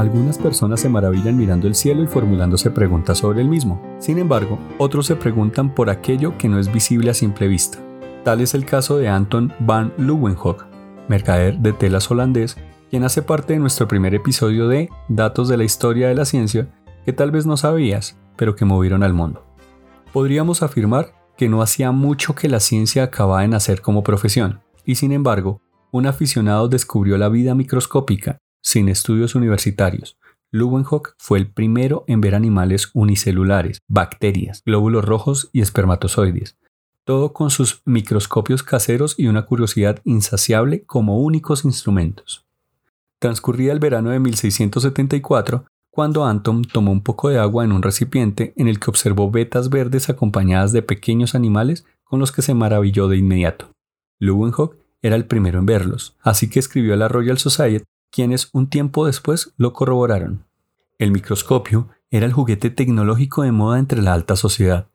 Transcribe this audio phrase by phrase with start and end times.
[0.00, 3.82] Algunas personas se maravillan mirando el cielo y formulándose preguntas sobre el mismo.
[3.98, 7.76] Sin embargo, otros se preguntan por aquello que no es visible a simple vista.
[8.24, 10.64] Tal es el caso de Anton van Leeuwenhoek,
[11.06, 12.56] mercader de telas holandés,
[12.88, 16.66] quien hace parte de nuestro primer episodio de Datos de la historia de la ciencia
[17.04, 19.44] que tal vez no sabías, pero que movieron al mundo.
[20.14, 24.94] Podríamos afirmar que no hacía mucho que la ciencia acababa de nacer como profesión, y
[24.94, 25.60] sin embargo,
[25.90, 30.18] un aficionado descubrió la vida microscópica sin estudios universitarios.
[30.52, 36.56] Leeuwenhoek fue el primero en ver animales unicelulares, bacterias, glóbulos rojos y espermatozoides,
[37.04, 42.44] todo con sus microscopios caseros y una curiosidad insaciable como únicos instrumentos.
[43.20, 48.52] Transcurría el verano de 1674 cuando Anton tomó un poco de agua en un recipiente
[48.56, 53.08] en el que observó vetas verdes acompañadas de pequeños animales con los que se maravilló
[53.08, 53.70] de inmediato.
[54.20, 58.68] Leeuwenhoek era el primero en verlos, así que escribió a la Royal Society, quienes un
[58.68, 60.44] tiempo después lo corroboraron.
[60.98, 64.88] El microscopio era el juguete tecnológico de moda entre la alta sociedad.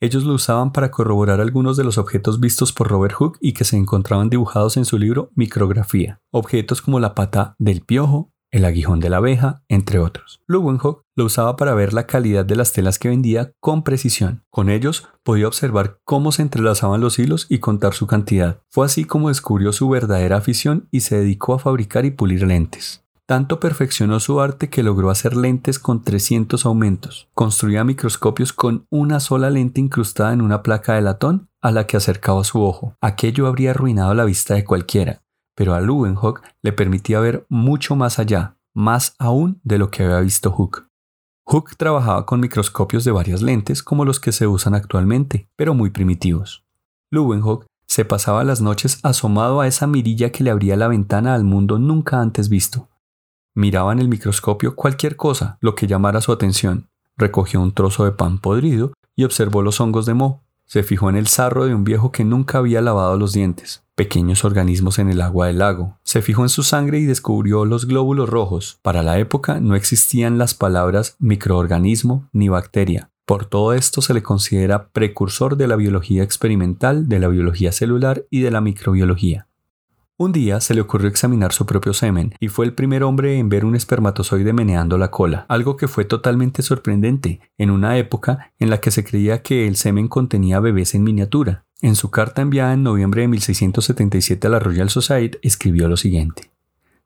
[0.00, 3.64] Ellos lo usaban para corroborar algunos de los objetos vistos por Robert Hooke y que
[3.64, 9.00] se encontraban dibujados en su libro Micrografía, objetos como la pata del piojo, el aguijón
[9.00, 10.40] de la abeja, entre otros.
[10.48, 14.42] Leeuwenhoek lo usaba para ver la calidad de las telas que vendía con precisión.
[14.50, 18.60] Con ellos podía observar cómo se entrelazaban los hilos y contar su cantidad.
[18.70, 23.02] Fue así como descubrió su verdadera afición y se dedicó a fabricar y pulir lentes.
[23.26, 27.28] Tanto perfeccionó su arte que logró hacer lentes con 300 aumentos.
[27.34, 31.96] Construía microscopios con una sola lente incrustada en una placa de latón a la que
[31.96, 32.94] acercaba su ojo.
[33.00, 35.22] Aquello habría arruinado la vista de cualquiera,
[35.56, 40.20] pero a Leeuwenhoek le permitía ver mucho más allá, más aún de lo que había
[40.20, 40.86] visto Hooke.
[41.44, 45.90] Hooke trabajaba con microscopios de varias lentes como los que se usan actualmente, pero muy
[45.90, 46.64] primitivos.
[47.10, 51.44] Leeuwenhoek se pasaba las noches asomado a esa mirilla que le abría la ventana al
[51.44, 52.88] mundo nunca antes visto.
[53.54, 56.88] Miraba en el microscopio cualquier cosa, lo que llamara su atención.
[57.16, 60.42] Recogió un trozo de pan podrido y observó los hongos de moho.
[60.66, 64.44] Se fijó en el sarro de un viejo que nunca había lavado los dientes pequeños
[64.44, 65.98] organismos en el agua del lago.
[66.04, 68.78] Se fijó en su sangre y descubrió los glóbulos rojos.
[68.82, 73.10] Para la época no existían las palabras microorganismo ni bacteria.
[73.24, 78.24] Por todo esto se le considera precursor de la biología experimental, de la biología celular
[78.30, 79.48] y de la microbiología.
[80.18, 83.50] Un día se le ocurrió examinar su propio semen y fue el primer hombre en
[83.50, 88.70] ver un espermatozoide meneando la cola, algo que fue totalmente sorprendente en una época en
[88.70, 91.65] la que se creía que el semen contenía bebés en miniatura.
[91.82, 96.50] En su carta enviada en noviembre de 1677 a la Royal Society escribió lo siguiente.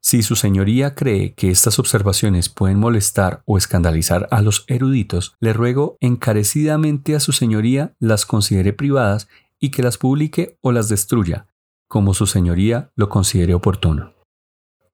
[0.00, 5.52] Si su señoría cree que estas observaciones pueden molestar o escandalizar a los eruditos, le
[5.52, 11.48] ruego encarecidamente a su señoría las considere privadas y que las publique o las destruya,
[11.86, 14.14] como su señoría lo considere oportuno.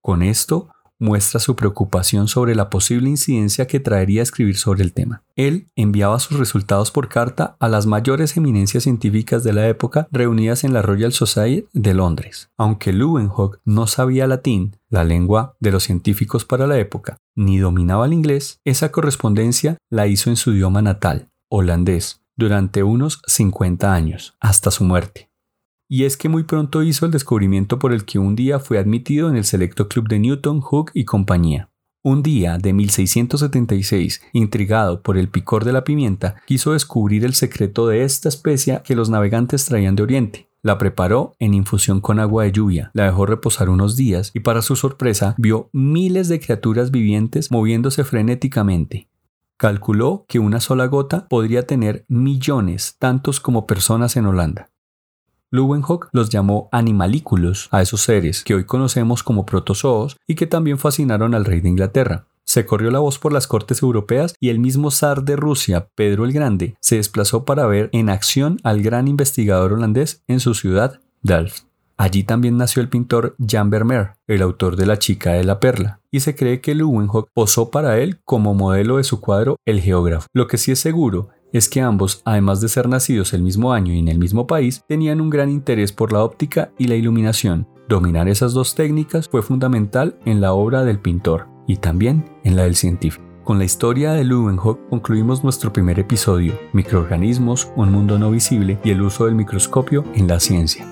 [0.00, 5.22] Con esto muestra su preocupación sobre la posible incidencia que traería escribir sobre el tema.
[5.34, 10.64] Él enviaba sus resultados por carta a las mayores eminencias científicas de la época reunidas
[10.64, 12.50] en la Royal Society de Londres.
[12.56, 18.06] Aunque Leeuwenhoek no sabía latín, la lengua de los científicos para la época, ni dominaba
[18.06, 24.36] el inglés, esa correspondencia la hizo en su idioma natal, holandés, durante unos 50 años,
[24.40, 25.30] hasta su muerte
[25.88, 29.28] y es que muy pronto hizo el descubrimiento por el que un día fue admitido
[29.28, 31.70] en el selecto club de Newton, Hooke y compañía.
[32.02, 37.88] Un día de 1676, intrigado por el picor de la pimienta, quiso descubrir el secreto
[37.88, 40.48] de esta especia que los navegantes traían de Oriente.
[40.62, 44.62] La preparó en infusión con agua de lluvia, la dejó reposar unos días y para
[44.62, 49.08] su sorpresa vio miles de criaturas vivientes moviéndose frenéticamente.
[49.56, 54.70] Calculó que una sola gota podría tener millones, tantos como personas en Holanda.
[55.52, 60.78] Leeuwenhoek los llamó animalículos a esos seres que hoy conocemos como protozoos y que también
[60.78, 62.26] fascinaron al rey de Inglaterra.
[62.44, 66.24] Se corrió la voz por las cortes europeas y el mismo zar de Rusia, Pedro
[66.24, 71.00] el Grande, se desplazó para ver en acción al gran investigador holandés en su ciudad,
[71.22, 71.64] Delft.
[71.96, 76.00] Allí también nació el pintor Jan Vermeer, el autor de La chica de la perla,
[76.10, 80.26] y se cree que Leeuwenhoek posó para él como modelo de su cuadro El geógrafo.
[80.34, 83.92] Lo que sí es seguro es que ambos, además de ser nacidos el mismo año
[83.92, 87.66] y en el mismo país, tenían un gran interés por la óptica y la iluminación.
[87.88, 92.64] Dominar esas dos técnicas fue fundamental en la obra del pintor y también en la
[92.64, 93.24] del científico.
[93.44, 98.90] Con la historia de Leeuwenhoek concluimos nuestro primer episodio, Microorganismos, un mundo no visible y
[98.90, 100.84] el uso del microscopio en la ciencia.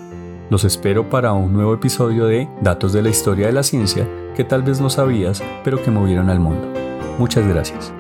[0.51, 4.45] Los espero para un nuevo episodio de Datos de la Historia de la Ciencia que
[4.45, 6.69] tal vez no sabías, pero que movieron al mundo.
[7.19, 7.93] Muchas gracias.